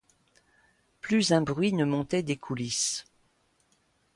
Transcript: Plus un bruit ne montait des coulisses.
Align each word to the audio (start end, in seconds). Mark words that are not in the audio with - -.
Plus 1.01 1.31
un 1.31 1.41
bruit 1.41 1.73
ne 1.73 1.85
montait 1.85 2.23
des 2.23 2.35
coulisses. 2.35 3.05